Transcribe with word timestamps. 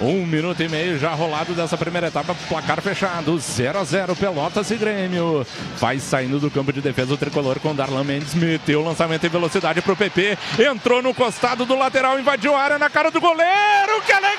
Um 0.00 0.26
minuto 0.26 0.62
e 0.62 0.68
meio 0.68 0.98
já 0.98 1.14
rolado 1.14 1.54
dessa 1.54 1.76
primeira 1.76 2.08
etapa, 2.08 2.36
placar 2.48 2.82
fechado, 2.82 3.38
0 3.38 3.78
a 3.78 3.84
0 3.84 4.14
Pelotas 4.14 4.70
e 4.70 4.76
Grêmio. 4.76 5.46
Vai 5.78 5.98
saindo 5.98 6.38
do 6.38 6.50
campo 6.50 6.70
de 6.70 6.82
defesa 6.82 7.14
o 7.14 7.16
tricolor 7.16 7.58
com 7.60 7.74
Darlan 7.74 8.04
Mendes, 8.04 8.34
meteu 8.34 8.80
o 8.80 8.84
lançamento 8.84 9.24
em 9.24 9.30
velocidade 9.30 9.80
pro 9.80 9.96
PP, 9.96 10.36
entrou 10.70 11.00
no 11.00 11.14
costado 11.14 11.64
do 11.64 11.74
lateral, 11.78 12.20
invadiu 12.20 12.54
a 12.54 12.60
área 12.60 12.78
na 12.78 12.90
cara 12.90 13.10
do 13.10 13.20
goleiro, 13.20 14.02
que 14.04 14.12
alegria, 14.12 14.35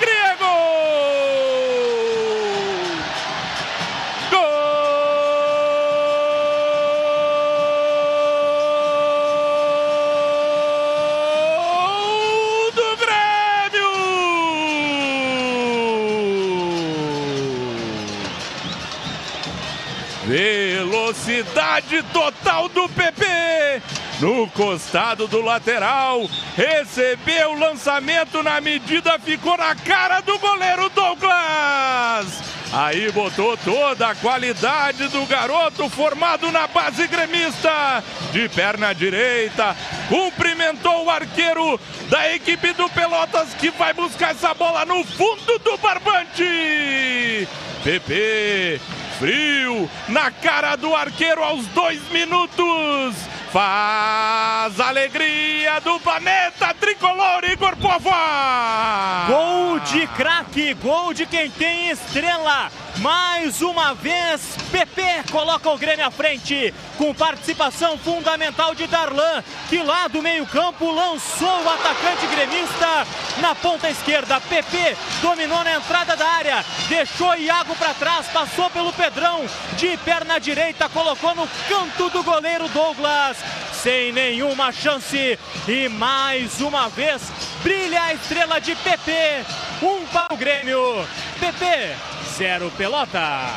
Velocidade 20.27 22.03
total 22.11 22.67
do 22.67 22.89
PP 22.89 23.81
no 24.19 24.45
costado 24.49 25.25
do 25.25 25.39
lateral. 25.39 26.29
Recebeu 26.53 27.51
o 27.51 27.59
lançamento 27.59 28.43
na 28.43 28.59
medida, 28.59 29.17
ficou 29.19 29.55
na 29.55 29.73
cara 29.73 30.19
do 30.19 30.37
goleiro 30.37 30.89
Douglas. 30.89 32.43
Aí 32.73 33.09
botou 33.13 33.55
toda 33.55 34.09
a 34.09 34.15
qualidade 34.15 35.07
do 35.07 35.25
garoto 35.25 35.89
formado 35.89 36.51
na 36.51 36.67
base 36.67 37.07
gremista. 37.07 38.03
De 38.33 38.49
perna 38.49 38.91
direita, 38.91 39.77
cumprimentou 40.09 41.05
o 41.05 41.09
arqueiro 41.09 41.79
da 42.09 42.35
equipe 42.35 42.73
do 42.73 42.89
Pelotas 42.89 43.53
que 43.53 43.69
vai 43.69 43.93
buscar 43.93 44.31
essa 44.31 44.53
bola 44.53 44.83
no 44.83 45.05
fundo 45.05 45.57
do 45.59 45.77
barbante. 45.77 47.47
PP 47.81 48.81
frio 49.17 49.89
na 50.07 50.31
cara 50.31 50.75
do 50.75 50.95
arqueiro 50.95 51.43
aos 51.43 51.65
dois 51.67 52.01
minutos. 52.11 53.15
Faz 53.51 54.79
alegria 54.79 55.79
do 55.79 55.99
planeta 55.99 56.66
tricolor 56.87 57.43
Igor 57.43 57.75
Povoa. 57.75 59.25
Gol 59.27 59.79
de 59.81 60.07
craque, 60.07 60.73
gol 60.75 61.13
de 61.13 61.25
quem 61.25 61.49
tem 61.49 61.89
estrela. 61.89 62.71
Mais 62.99 63.61
uma 63.61 63.93
vez, 63.93 64.41
PP 64.71 65.25
coloca 65.29 65.69
o 65.69 65.77
Grêmio 65.77 66.07
à 66.07 66.09
frente, 66.09 66.73
com 66.97 67.13
participação 67.13 67.97
fundamental 67.97 68.73
de 68.73 68.87
Darlan, 68.87 69.43
que 69.69 69.83
lá 69.83 70.07
do 70.07 70.21
meio-campo 70.21 70.89
lançou 70.89 71.61
o 71.61 71.69
atacante 71.69 72.25
gremista 72.27 73.05
na 73.39 73.53
ponta 73.53 73.89
esquerda. 73.89 74.39
PP 74.41 74.97
dominou 75.21 75.63
na 75.63 75.75
entrada 75.75 76.15
da 76.15 76.27
área, 76.27 76.65
deixou 76.87 77.35
Iago 77.35 77.75
para 77.75 77.93
trás, 77.93 78.27
passou 78.27 78.69
pelo 78.71 78.93
Pedrão, 78.93 79.45
de 79.77 79.95
perna 79.97 80.39
direita, 80.39 80.89
colocou 80.89 81.35
no 81.35 81.47
canto 81.67 82.09
do 82.09 82.23
goleiro 82.23 82.67
Douglas, 82.69 83.37
sem 83.81 84.11
nenhuma 84.11 84.71
chance. 84.71 85.37
E 85.67 85.89
mais 85.89 86.59
uma 86.61 86.89
vez, 86.89 87.21
brilha 87.61 88.01
a 88.01 88.13
estrela 88.13 88.59
de 88.59 88.75
PP. 88.75 89.11
Um 89.81 90.05
para 90.07 90.33
o 90.33 90.37
Grêmio. 90.37 91.07
PP, 91.39 91.95
zero 92.37 92.71
pelota. 92.71 93.47